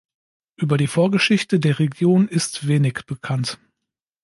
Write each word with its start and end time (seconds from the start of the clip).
Über 0.55 0.77
die 0.77 0.87
Vorgeschichte 0.87 1.59
der 1.59 1.77
Region 1.77 2.27
ist 2.27 2.67
wenig 2.67 3.05
bekannt. 3.05 3.59